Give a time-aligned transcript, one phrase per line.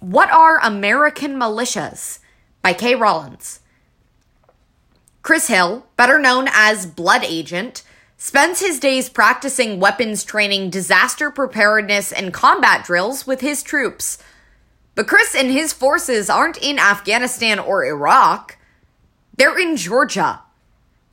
[0.00, 2.20] What are American militias?
[2.62, 3.60] By Kay Rollins.
[5.22, 7.82] Chris Hill, better known as Blood Agent,
[8.16, 14.18] spends his days practicing weapons training, disaster preparedness, and combat drills with his troops.
[14.94, 18.56] But Chris and his forces aren't in Afghanistan or Iraq,
[19.36, 20.42] they're in Georgia.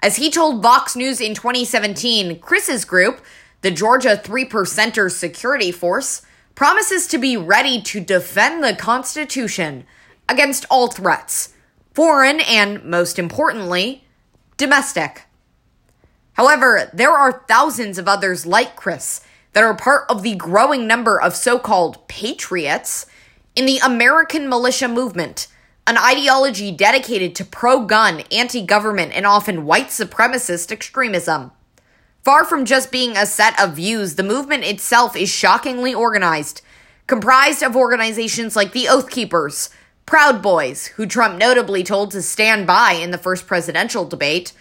[0.00, 3.20] As he told Vox News in 2017, Chris's group,
[3.62, 6.22] the Georgia Three Percenters Security Force,
[6.58, 9.86] promises to be ready to defend the Constitution
[10.28, 11.54] against all threats,
[11.94, 14.02] foreign and, most importantly,
[14.56, 15.22] domestic.
[16.32, 19.20] However, there are thousands of others like Chris
[19.52, 23.06] that are part of the growing number of so called patriots
[23.54, 25.46] in the American militia movement,
[25.86, 31.52] an ideology dedicated to pro gun, anti government, and often white supremacist extremism.
[32.24, 36.60] Far from just being a set of views, the movement itself is shockingly organized,
[37.06, 39.70] comprised of organizations like the Oath Keepers,
[40.04, 44.52] Proud Boys, who Trump notably told to stand by in the first presidential debate,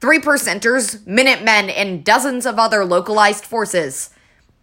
[0.00, 4.10] Three Percenters, Minutemen, and dozens of other localized forces.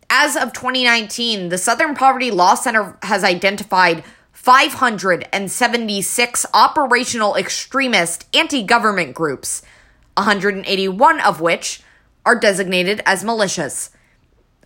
[0.09, 9.15] As of 2019, the Southern Poverty Law Center has identified 576 operational extremist anti government
[9.15, 9.63] groups,
[10.17, 11.81] 181 of which
[12.25, 13.89] are designated as militias.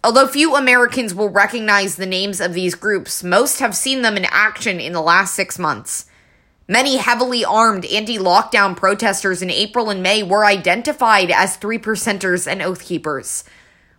[0.03, 4.25] Although few Americans will recognize the names of these groups, most have seen them in
[4.25, 6.05] action in the last six months.
[6.67, 12.45] Many heavily armed anti lockdown protesters in April and May were identified as three percenters
[12.45, 13.43] and oath keepers.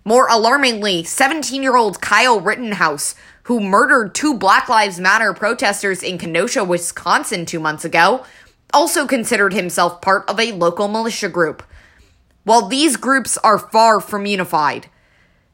[0.04, 6.18] More alarmingly, 17 year old Kyle Rittenhouse, who murdered two Black Lives Matter protesters in
[6.18, 8.24] Kenosha, Wisconsin two months ago,
[8.72, 11.62] also considered himself part of a local militia group.
[12.48, 14.86] While these groups are far from unified,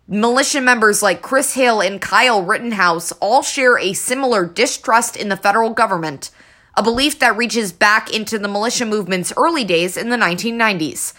[0.06, 5.36] militia members like Chris Hill and Kyle Rittenhouse all share a similar distrust in the
[5.36, 6.30] federal government,
[6.76, 11.14] a belief that reaches back into the militia movement's early days in the 1990s.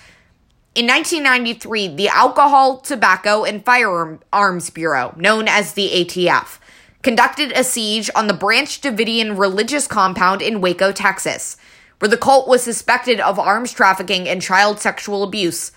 [0.75, 6.57] In 1993, the Alcohol, Tobacco, and Firearms Bureau, known as the ATF,
[7.01, 11.57] conducted a siege on the Branch Davidian religious compound in Waco, Texas
[11.99, 15.71] where the cult was suspected of arms trafficking and child sexual abuse.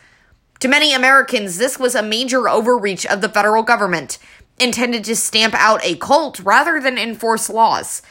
[0.61, 4.19] To many Americans, this was a major overreach of the federal government,
[4.59, 8.03] intended to stamp out a cult rather than enforce laws.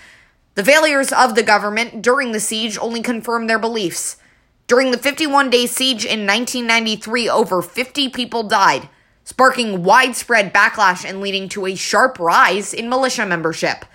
[0.56, 4.18] The failures of the government during the siege only confirmed their beliefs.
[4.66, 8.90] During the 51 day siege in 1993, over 50 people died,
[9.24, 13.86] sparking widespread backlash and leading to a sharp rise in militia membership.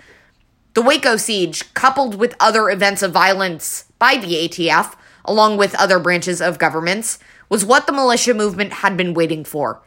[0.73, 5.99] The Waco siege, coupled with other events of violence by the ATF, along with other
[5.99, 9.81] branches of governments, was what the militia movement had been waiting for.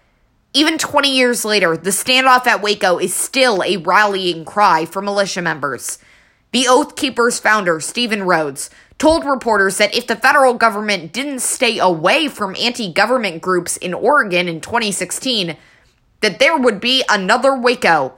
[0.54, 5.42] Even 20 years later, the standoff at Waco is still a rallying cry for militia
[5.42, 5.98] members.
[6.52, 11.78] The Oath Keepers founder, Stephen Rhodes, told reporters that if the federal government didn't stay
[11.78, 15.56] away from anti government groups in Oregon in 2016,
[16.20, 18.14] that there would be another Waco.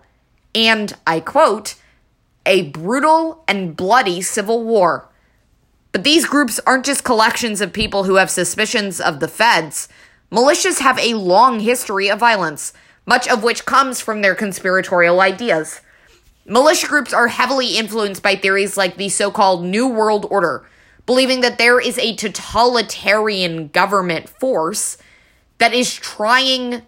[0.55, 1.75] And, I quote,
[2.49, 5.09] a brutal and bloody civil war.
[5.93, 9.89] But these groups aren't just collections of people who have suspicions of the feds.
[10.33, 12.73] Militias have a long history of violence,
[13.07, 15.81] much of which comes from their conspiratorial ideas.
[16.47, 20.67] Militia groups are heavily influenced by theories like the so called New World Order,
[21.05, 24.97] believing that there is a totalitarian government force
[25.59, 26.83] that is trying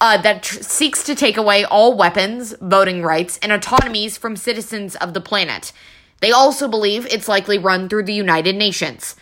[0.00, 4.96] uh, that tr- seeks to take away all weapons, voting rights, and autonomies from citizens
[4.96, 5.72] of the planet.
[6.20, 9.16] They also believe it's likely run through the United Nations.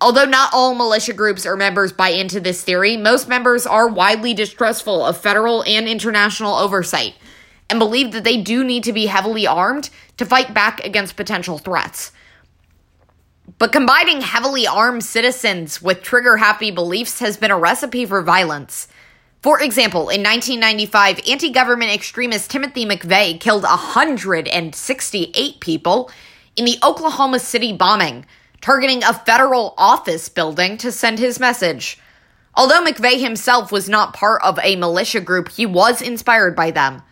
[0.00, 4.32] Although not all militia groups or members buy into this theory, most members are widely
[4.32, 7.14] distrustful of federal and international oversight
[7.68, 11.58] and believe that they do need to be heavily armed to fight back against potential
[11.58, 12.12] threats.
[13.58, 18.86] But combining heavily armed citizens with trigger happy beliefs has been a recipe for violence.
[19.40, 26.10] For example, in 1995, anti government extremist Timothy McVeigh killed 168 people
[26.56, 28.26] in the Oklahoma City bombing,
[28.60, 31.98] targeting a federal office building to send his message.
[32.56, 37.02] Although McVeigh himself was not part of a militia group, he was inspired by them.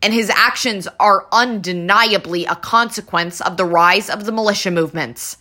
[0.00, 5.36] And his actions are undeniably a consequence of the rise of the militia movements.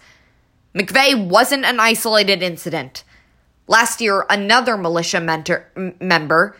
[0.74, 3.06] McVeigh wasn't an isolated incident.
[3.68, 6.56] Last year, another militia mentor, m- member,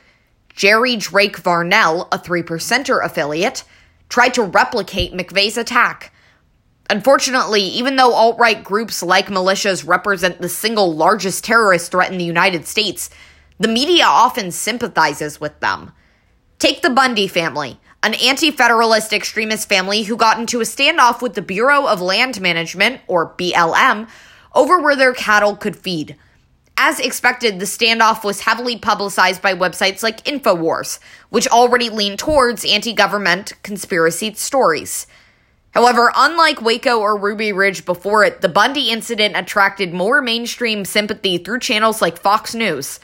[0.50, 3.64] Jerry Drake Varnell, a three percenter affiliate,
[4.10, 6.12] tried to replicate McVeigh's attack.
[6.90, 12.18] Unfortunately, even though alt right groups like militias represent the single largest terrorist threat in
[12.18, 13.10] the United States,
[13.60, 15.92] the media often sympathizes with them.
[16.60, 21.34] Take the Bundy family, an anti federalist extremist family who got into a standoff with
[21.34, 24.08] the Bureau of Land Management, or BLM,
[24.54, 26.16] over where their cattle could feed.
[26.78, 31.00] As expected, the standoff was heavily publicized by websites like InfoWars,
[31.30, 35.08] which already leaned towards anti government conspiracy stories.
[35.72, 41.38] However, unlike Waco or Ruby Ridge before it, the Bundy incident attracted more mainstream sympathy
[41.38, 43.00] through channels like Fox News.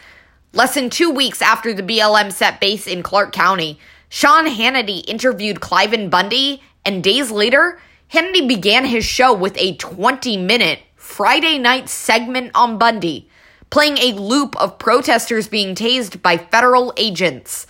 [0.53, 3.79] Less than two weeks after the BLM set base in Clark County,
[4.09, 7.79] Sean Hannity interviewed Cliven Bundy, and days later,
[8.11, 13.29] Hannity began his show with a 20 minute Friday night segment on Bundy,
[13.71, 17.65] playing a loop of protesters being tased by federal agents.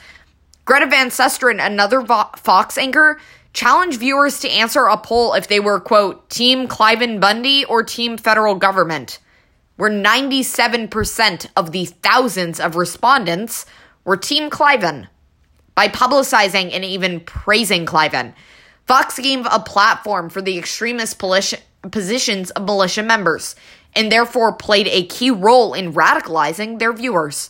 [0.65, 3.19] Greta Van Susteren, another Fox anchor,
[3.53, 8.17] challenged viewers to answer a poll if they were, quote, Team Cliven Bundy or Team
[8.17, 9.19] Federal Government,
[9.77, 13.65] where 97% of the thousands of respondents
[14.03, 15.07] were Team Cliven
[15.75, 18.33] by publicizing and even praising Cliven.
[18.87, 21.21] Fox gave a platform for the extremist
[21.91, 23.55] positions of militia members
[23.95, 27.49] and therefore played a key role in radicalizing their viewers.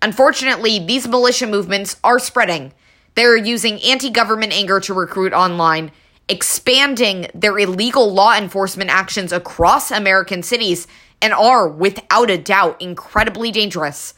[0.00, 2.72] Unfortunately, these militia movements are spreading.
[3.14, 5.90] They're using anti government anger to recruit online,
[6.28, 10.86] expanding their illegal law enforcement actions across American cities,
[11.20, 14.14] and are, without a doubt, incredibly dangerous.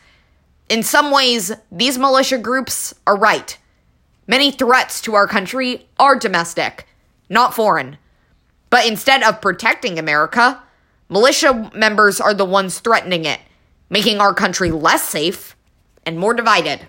[0.69, 3.57] In some ways, these militia groups are right.
[4.27, 6.87] Many threats to our country are domestic,
[7.29, 7.97] not foreign.
[8.69, 10.63] But instead of protecting America,
[11.11, 13.41] militia members are the ones threatening it,
[13.91, 15.57] making our country less safe
[16.07, 16.81] and more divided.